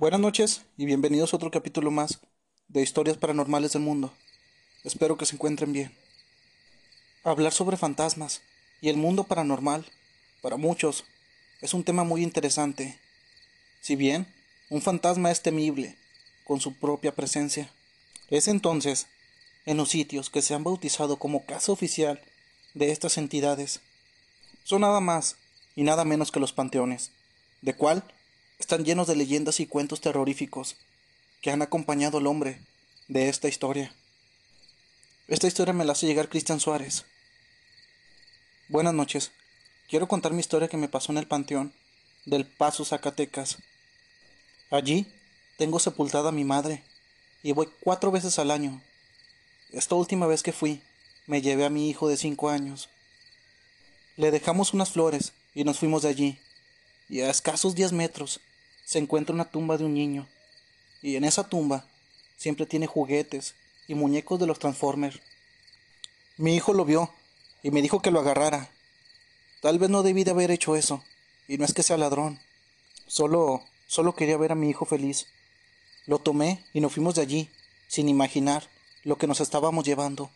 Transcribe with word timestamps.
Buenas 0.00 0.20
noches 0.20 0.62
y 0.78 0.86
bienvenidos 0.86 1.34
a 1.34 1.36
otro 1.36 1.50
capítulo 1.50 1.90
más 1.90 2.20
de 2.68 2.80
Historias 2.80 3.18
Paranormales 3.18 3.74
del 3.74 3.82
Mundo. 3.82 4.10
Espero 4.82 5.18
que 5.18 5.26
se 5.26 5.34
encuentren 5.34 5.74
bien. 5.74 5.94
Hablar 7.22 7.52
sobre 7.52 7.76
fantasmas 7.76 8.40
y 8.80 8.88
el 8.88 8.96
mundo 8.96 9.24
paranormal, 9.24 9.84
para 10.40 10.56
muchos, 10.56 11.04
es 11.60 11.74
un 11.74 11.84
tema 11.84 12.02
muy 12.02 12.22
interesante. 12.22 12.98
Si 13.82 13.94
bien 13.94 14.26
un 14.70 14.80
fantasma 14.80 15.30
es 15.30 15.42
temible 15.42 15.98
con 16.46 16.62
su 16.62 16.72
propia 16.72 17.14
presencia, 17.14 17.70
es 18.30 18.48
entonces 18.48 19.06
en 19.66 19.76
los 19.76 19.90
sitios 19.90 20.30
que 20.30 20.40
se 20.40 20.54
han 20.54 20.64
bautizado 20.64 21.18
como 21.18 21.44
casa 21.44 21.72
oficial 21.72 22.22
de 22.72 22.90
estas 22.90 23.18
entidades. 23.18 23.80
Son 24.64 24.80
nada 24.80 25.00
más 25.00 25.36
y 25.76 25.82
nada 25.82 26.06
menos 26.06 26.32
que 26.32 26.40
los 26.40 26.54
panteones, 26.54 27.10
de 27.60 27.74
cual 27.74 28.02
están 28.60 28.84
llenos 28.84 29.06
de 29.06 29.16
leyendas 29.16 29.58
y 29.58 29.66
cuentos 29.66 30.02
terroríficos 30.02 30.76
que 31.40 31.50
han 31.50 31.62
acompañado 31.62 32.18
al 32.18 32.26
hombre 32.26 32.60
de 33.08 33.30
esta 33.30 33.48
historia. 33.48 33.92
Esta 35.28 35.46
historia 35.46 35.72
me 35.72 35.86
la 35.86 35.92
hace 35.92 36.06
llegar 36.06 36.28
Cristian 36.28 36.60
Suárez. 36.60 37.06
Buenas 38.68 38.92
noches. 38.92 39.32
Quiero 39.88 40.08
contar 40.08 40.34
mi 40.34 40.40
historia 40.40 40.68
que 40.68 40.76
me 40.76 40.90
pasó 40.90 41.10
en 41.10 41.18
el 41.18 41.26
panteón 41.26 41.72
del 42.26 42.44
Paso 42.44 42.84
Zacatecas. 42.84 43.56
Allí 44.70 45.06
tengo 45.56 45.78
sepultada 45.78 46.28
a 46.28 46.32
mi 46.32 46.44
madre 46.44 46.84
y 47.42 47.52
voy 47.52 47.68
cuatro 47.80 48.10
veces 48.10 48.38
al 48.38 48.50
año. 48.50 48.82
Esta 49.72 49.94
última 49.94 50.26
vez 50.26 50.42
que 50.42 50.52
fui, 50.52 50.82
me 51.26 51.40
llevé 51.40 51.64
a 51.64 51.70
mi 51.70 51.88
hijo 51.88 52.08
de 52.08 52.18
cinco 52.18 52.50
años. 52.50 52.90
Le 54.16 54.30
dejamos 54.30 54.74
unas 54.74 54.90
flores 54.90 55.32
y 55.54 55.64
nos 55.64 55.78
fuimos 55.78 56.02
de 56.02 56.10
allí, 56.10 56.38
y 57.08 57.22
a 57.22 57.30
escasos 57.30 57.74
diez 57.74 57.92
metros 57.92 58.40
se 58.90 58.98
encuentra 58.98 59.32
una 59.32 59.44
tumba 59.44 59.78
de 59.78 59.84
un 59.84 59.94
niño, 59.94 60.26
y 61.00 61.14
en 61.14 61.22
esa 61.22 61.48
tumba 61.48 61.84
siempre 62.36 62.66
tiene 62.66 62.88
juguetes 62.88 63.54
y 63.86 63.94
muñecos 63.94 64.40
de 64.40 64.48
los 64.48 64.58
Transformers. 64.58 65.20
Mi 66.36 66.56
hijo 66.56 66.74
lo 66.74 66.84
vio 66.84 67.08
y 67.62 67.70
me 67.70 67.82
dijo 67.82 68.02
que 68.02 68.10
lo 68.10 68.18
agarrara. 68.18 68.68
Tal 69.60 69.78
vez 69.78 69.90
no 69.90 70.02
debí 70.02 70.24
de 70.24 70.32
haber 70.32 70.50
hecho 70.50 70.74
eso, 70.74 71.04
y 71.46 71.56
no 71.56 71.64
es 71.64 71.72
que 71.72 71.84
sea 71.84 71.98
ladrón. 71.98 72.40
Solo, 73.06 73.62
solo 73.86 74.16
quería 74.16 74.36
ver 74.36 74.50
a 74.50 74.56
mi 74.56 74.68
hijo 74.68 74.84
feliz. 74.84 75.28
Lo 76.06 76.18
tomé 76.18 76.64
y 76.74 76.80
nos 76.80 76.92
fuimos 76.92 77.14
de 77.14 77.22
allí, 77.22 77.48
sin 77.86 78.08
imaginar 78.08 78.68
lo 79.04 79.18
que 79.18 79.28
nos 79.28 79.40
estábamos 79.40 79.84
llevando. 79.84 80.32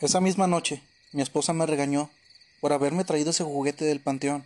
Esa 0.00 0.20
misma 0.20 0.46
noche, 0.46 0.82
mi 1.12 1.22
esposa 1.22 1.54
me 1.54 1.64
regañó 1.64 2.10
por 2.60 2.74
haberme 2.74 3.04
traído 3.04 3.30
ese 3.30 3.44
juguete 3.44 3.86
del 3.86 4.00
panteón. 4.00 4.44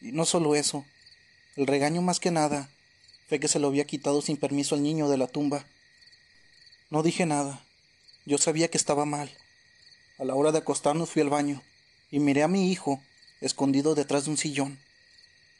Y 0.00 0.10
no 0.10 0.24
solo 0.24 0.56
eso, 0.56 0.84
el 1.56 1.68
regaño 1.68 2.02
más 2.02 2.18
que 2.18 2.32
nada 2.32 2.68
fue 3.28 3.38
que 3.38 3.46
se 3.46 3.60
lo 3.60 3.68
había 3.68 3.86
quitado 3.86 4.20
sin 4.22 4.36
permiso 4.36 4.74
al 4.74 4.82
niño 4.82 5.08
de 5.08 5.16
la 5.16 5.28
tumba. 5.28 5.64
No 6.90 7.02
dije 7.02 7.26
nada. 7.26 7.64
Yo 8.26 8.38
sabía 8.38 8.68
que 8.68 8.76
estaba 8.76 9.04
mal. 9.04 9.30
A 10.18 10.24
la 10.24 10.34
hora 10.34 10.50
de 10.50 10.58
acostarnos 10.58 11.10
fui 11.10 11.22
al 11.22 11.30
baño 11.30 11.62
y 12.10 12.18
miré 12.18 12.42
a 12.42 12.48
mi 12.48 12.72
hijo 12.72 13.00
escondido 13.40 13.94
detrás 13.94 14.24
de 14.24 14.30
un 14.30 14.36
sillón. 14.36 14.78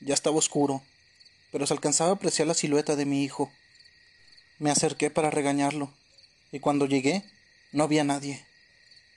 Ya 0.00 0.14
estaba 0.14 0.36
oscuro, 0.36 0.82
pero 1.52 1.66
se 1.66 1.74
alcanzaba 1.74 2.10
a 2.10 2.14
apreciar 2.14 2.48
la 2.48 2.54
silueta 2.54 2.96
de 2.96 3.06
mi 3.06 3.22
hijo. 3.22 3.52
Me 4.58 4.70
acerqué 4.70 5.10
para 5.10 5.30
regañarlo, 5.30 5.92
y 6.52 6.60
cuando 6.60 6.86
llegué 6.86 7.24
no 7.72 7.84
había 7.84 8.04
nadie. 8.04 8.44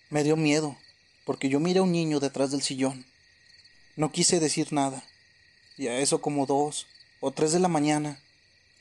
Me 0.10 0.24
dio 0.24 0.36
miedo, 0.36 0.78
porque 1.26 1.50
yo 1.50 1.60
miré 1.60 1.80
a 1.80 1.84
un 1.84 1.92
niño 1.92 2.20
detrás 2.20 2.52
del 2.52 2.62
sillón. 2.62 3.06
No 3.96 4.12
quise 4.12 4.40
decir 4.40 4.74
nada 4.74 5.04
y 5.78 5.88
a 5.88 6.00
eso 6.00 6.22
como 6.22 6.46
dos 6.46 6.88
o 7.20 7.32
tres 7.32 7.52
de 7.52 7.60
la 7.60 7.68
mañana 7.68 8.20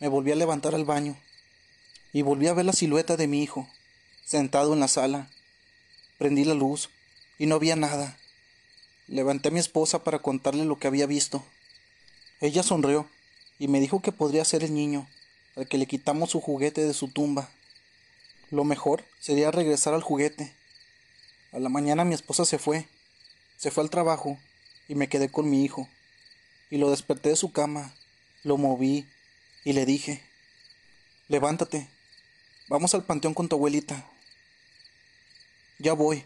me 0.00 0.08
volví 0.08 0.32
a 0.32 0.36
levantar 0.36 0.74
al 0.74 0.84
baño 0.84 1.16
y 2.12 2.22
volví 2.22 2.48
a 2.48 2.54
ver 2.54 2.64
la 2.64 2.72
silueta 2.72 3.16
de 3.16 3.26
mi 3.26 3.42
hijo, 3.42 3.68
sentado 4.24 4.72
en 4.72 4.80
la 4.80 4.88
sala. 4.88 5.30
Prendí 6.18 6.44
la 6.44 6.54
luz 6.54 6.88
y 7.38 7.46
no 7.46 7.56
había 7.56 7.76
nada. 7.76 8.16
Levanté 9.06 9.48
a 9.48 9.52
mi 9.52 9.58
esposa 9.58 10.02
para 10.02 10.20
contarle 10.20 10.64
lo 10.64 10.78
que 10.78 10.86
había 10.86 11.06
visto. 11.06 11.44
Ella 12.40 12.62
sonrió 12.62 13.06
y 13.58 13.68
me 13.68 13.80
dijo 13.80 14.00
que 14.00 14.12
podría 14.12 14.44
ser 14.44 14.64
el 14.64 14.74
niño, 14.74 15.06
al 15.56 15.68
que 15.68 15.78
le 15.78 15.86
quitamos 15.86 16.30
su 16.30 16.40
juguete 16.40 16.84
de 16.86 16.94
su 16.94 17.08
tumba. 17.08 17.50
Lo 18.50 18.64
mejor 18.64 19.04
sería 19.20 19.50
regresar 19.50 19.92
al 19.92 20.02
juguete. 20.02 20.54
A 21.52 21.58
la 21.58 21.68
mañana 21.68 22.04
mi 22.04 22.14
esposa 22.14 22.46
se 22.46 22.58
fue, 22.58 22.88
se 23.58 23.70
fue 23.70 23.82
al 23.82 23.90
trabajo 23.90 24.38
y 24.88 24.94
me 24.94 25.08
quedé 25.08 25.30
con 25.30 25.50
mi 25.50 25.64
hijo 25.64 25.88
y 26.70 26.78
lo 26.78 26.90
desperté 26.90 27.30
de 27.30 27.36
su 27.36 27.52
cama, 27.52 27.94
lo 28.42 28.56
moví 28.56 29.06
y 29.64 29.72
le 29.72 29.86
dije, 29.86 30.22
levántate, 31.28 31.88
vamos 32.68 32.94
al 32.94 33.04
panteón 33.04 33.34
con 33.34 33.48
tu 33.48 33.56
abuelita. 33.56 34.08
Ya 35.78 35.92
voy, 35.92 36.24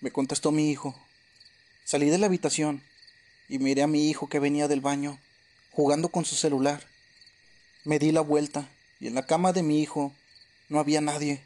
me 0.00 0.10
contestó 0.10 0.50
mi 0.50 0.70
hijo. 0.70 0.94
Salí 1.84 2.10
de 2.10 2.18
la 2.18 2.26
habitación 2.26 2.82
y 3.48 3.58
miré 3.58 3.82
a 3.82 3.86
mi 3.86 4.08
hijo 4.08 4.28
que 4.28 4.38
venía 4.38 4.68
del 4.68 4.80
baño, 4.80 5.18
jugando 5.70 6.08
con 6.08 6.24
su 6.24 6.34
celular. 6.34 6.86
Me 7.84 7.98
di 7.98 8.12
la 8.12 8.20
vuelta 8.20 8.68
y 9.00 9.06
en 9.08 9.14
la 9.14 9.26
cama 9.26 9.52
de 9.52 9.62
mi 9.62 9.80
hijo 9.80 10.12
no 10.68 10.78
había 10.78 11.00
nadie. 11.00 11.42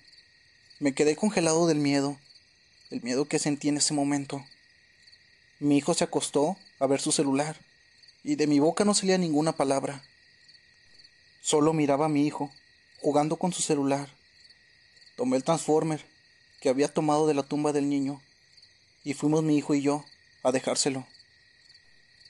Me 0.78 0.94
quedé 0.94 1.16
congelado 1.16 1.66
del 1.66 1.78
miedo, 1.78 2.19
el 2.91 3.03
miedo 3.03 3.26
que 3.26 3.38
sentí 3.38 3.69
en 3.69 3.78
ese 3.78 3.94
momento. 3.94 4.44
Mi 5.59 5.78
hijo 5.78 5.94
se 5.94 6.04
acostó 6.04 6.56
a 6.78 6.86
ver 6.86 7.00
su 7.00 7.12
celular 7.12 7.56
y 8.26 8.34
de 8.34 8.48
mi 8.48 8.59
boca 8.59 8.84
no 8.84 8.92
salía 8.92 9.19
ninguna 9.19 9.53
palabra. 9.53 10.03
Solo 11.41 11.72
miraba 11.72 12.06
a 12.06 12.09
mi 12.09 12.26
hijo, 12.26 12.50
jugando 12.98 13.37
con 13.37 13.53
su 13.53 13.62
celular. 13.62 14.09
Tomé 15.14 15.37
el 15.37 15.44
transformer 15.44 16.04
que 16.60 16.69
había 16.69 16.92
tomado 16.92 17.28
de 17.28 17.34
la 17.34 17.44
tumba 17.44 17.72
del 17.72 17.88
niño 17.88 18.20
y 19.04 19.15
fuimos 19.15 19.44
mi 19.44 19.56
hijo 19.56 19.76
y 19.76 19.82
yo 19.82 20.04
a 20.42 20.50
dejárselo. 20.50 21.06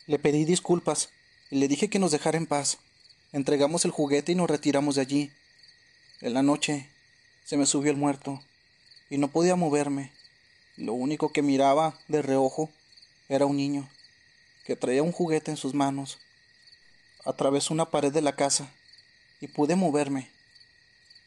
Le 0.07 0.19
pedí 0.19 0.45
disculpas 0.45 1.09
y 1.51 1.57
le 1.57 1.67
dije 1.67 1.89
que 1.89 1.99
nos 1.99 2.11
dejara 2.11 2.37
en 2.37 2.45
paz. 2.45 2.77
Entregamos 3.33 3.87
el 3.87 3.91
juguete 3.91 4.33
y 4.33 4.35
nos 4.35 4.51
retiramos 4.51 4.97
de 4.97 5.01
allí. 5.01 5.33
En 6.21 6.35
la 6.35 6.43
noche 6.43 6.91
se 7.47 7.57
me 7.57 7.65
subió 7.65 7.91
el 7.91 7.97
muerto 7.97 8.43
y 9.09 9.17
no 9.17 9.29
podía 9.29 9.57
moverme. 9.57 10.13
Lo 10.77 10.93
único 10.93 11.33
que 11.33 11.41
miraba 11.41 11.99
de 12.07 12.21
reojo 12.21 12.69
era 13.31 13.47
un 13.47 13.57
niño 13.57 13.89
que 14.67 14.75
traía 14.75 15.03
un 15.03 15.13
juguete 15.13 15.53
en 15.53 15.57
sus 15.57 15.75
manos. 15.75 16.19
Atravesó 17.25 17.73
una 17.73 17.91
pared 17.91 18.13
de 18.13 18.21
la 18.21 18.35
casa 18.35 18.69
y 19.41 19.47
pude 19.47 19.77
moverme. 19.77 20.29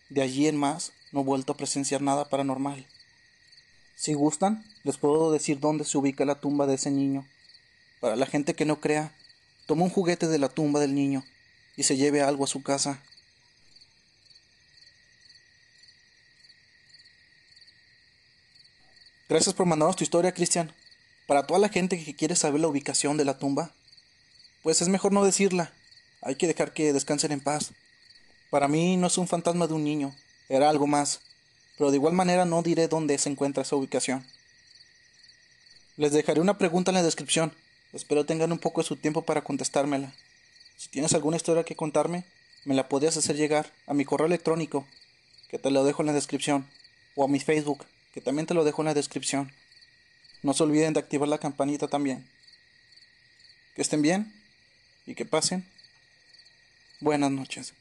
De 0.10 0.22
allí 0.22 0.48
en 0.48 0.58
más 0.58 0.92
no 1.14 1.22
he 1.22 1.24
vuelto 1.24 1.54
a 1.54 1.58
presenciar 1.58 2.02
nada 2.02 2.28
paranormal. 2.28 2.86
Si 3.96 4.14
gustan, 4.14 4.66
les 4.84 4.98
puedo 4.98 5.32
decir 5.32 5.60
dónde 5.60 5.86
se 5.86 5.98
ubica 5.98 6.26
la 6.26 6.40
tumba 6.42 6.68
de 6.68 6.76
ese 6.76 6.92
niño. 6.92 7.26
Para 8.02 8.18
la 8.18 8.26
gente 8.26 8.56
que 8.56 8.66
no 8.66 8.82
crea, 8.82 9.14
toma 9.66 9.84
un 9.84 9.90
juguete 9.90 10.28
de 10.28 10.40
la 10.40 10.50
tumba 10.50 10.82
del 10.82 10.94
niño 10.94 11.24
y 11.78 11.84
se 11.84 11.96
lleve 11.96 12.22
algo 12.22 12.44
a 12.44 12.48
su 12.48 12.62
casa. 12.62 13.02
Gracias 19.30 19.54
por 19.54 19.66
mandarnos 19.66 19.96
tu 19.96 20.04
historia, 20.04 20.34
Cristian. 20.34 20.74
Para 21.30 21.46
toda 21.46 21.60
la 21.60 21.70
gente 21.70 22.04
que 22.04 22.16
quiere 22.16 22.36
saber 22.36 22.60
la 22.60 22.70
ubicación 22.70 23.16
de 23.16 23.24
la 23.24 23.38
tumba, 23.38 23.70
pues 24.64 24.82
es 24.82 24.88
mejor 24.88 25.12
no 25.12 25.24
decirla. 25.24 25.72
Hay 26.24 26.34
que 26.34 26.48
dejar 26.48 26.74
que 26.74 26.92
descansen 26.92 27.32
en 27.32 27.40
paz. 27.40 27.72
Para 28.50 28.68
mí 28.68 28.98
no 28.98 29.06
es 29.06 29.18
un 29.20 29.28
fantasma 29.28 29.68
de 29.68 29.76
un 29.76 29.84
niño, 29.84 30.16
era 30.50 30.72
algo 30.72 30.88
más, 30.88 31.22
pero 31.78 31.92
de 31.92 31.98
igual 31.98 32.14
manera 32.14 32.46
no 32.46 32.64
diré 32.64 32.88
dónde 32.88 33.16
se 33.20 33.30
encuentra 33.30 33.62
esa 33.62 33.76
ubicación. 33.76 34.26
Les 35.98 36.14
dejaré 36.14 36.42
una 36.42 36.58
pregunta 36.58 36.90
en 36.90 36.96
la 36.96 37.04
descripción. 37.04 37.54
Espero 37.94 38.26
tengan 38.26 38.52
un 38.52 38.58
poco 38.58 38.82
de 38.82 38.88
su 38.88 38.96
tiempo 38.96 39.22
para 39.22 39.44
contestármela. 39.44 40.12
Si 40.78 40.90
tienes 40.90 41.14
alguna 41.14 41.38
historia 41.38 41.64
que 41.64 41.76
contarme, 41.76 42.26
me 42.66 42.74
la 42.74 42.90
podrías 42.90 43.18
hacer 43.18 43.36
llegar 43.36 43.72
a 43.86 43.94
mi 43.94 44.04
correo 44.04 44.26
electrónico, 44.26 44.88
que 45.48 45.60
te 45.60 45.70
lo 45.70 45.84
dejo 45.84 46.02
en 46.02 46.08
la 46.08 46.14
descripción, 46.14 46.68
o 47.16 47.24
a 47.24 47.28
mi 47.28 47.40
Facebook, 47.40 47.86
que 48.16 48.20
también 48.20 48.48
te 48.48 48.56
lo 48.56 48.64
dejo 48.64 48.82
en 48.82 48.88
la 48.88 48.94
descripción. 48.96 49.52
No 50.42 50.54
se 50.54 50.64
olviden 50.64 50.94
de 50.94 51.00
activar 51.00 51.28
la 51.28 51.38
campanita 51.38 51.88
también. 51.88 52.26
Que 53.76 53.82
estén 53.82 54.02
bien 54.02 54.34
y 55.06 55.16
que 55.16 55.26
pasen 55.26 55.66
buenas 57.00 57.32
noches. 57.32 57.74